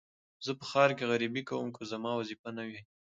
[0.45, 2.81] زه په ښار کې غريبي کوم که زما وظيفه نه وى.